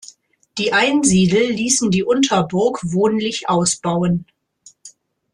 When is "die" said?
0.57-0.73, 1.91-2.03